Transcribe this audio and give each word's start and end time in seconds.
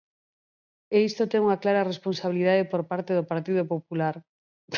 E 0.95 0.97
isto 1.09 1.29
ten 1.31 1.41
unha 1.47 1.61
clara 1.63 1.87
responsabilidade 1.91 2.69
por 2.71 2.81
parte 2.91 3.11
do 3.17 3.27
Partido 3.31 3.63
Popular. 3.73 4.15